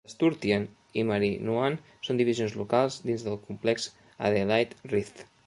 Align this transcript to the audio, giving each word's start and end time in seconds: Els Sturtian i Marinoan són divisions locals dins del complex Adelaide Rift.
Els 0.07 0.13
Sturtian 0.15 0.63
i 1.01 1.03
Marinoan 1.09 1.77
són 2.07 2.23
divisions 2.23 2.57
locals 2.63 2.99
dins 3.11 3.27
del 3.29 3.39
complex 3.45 3.87
Adelaide 4.31 4.93
Rift. 4.97 5.25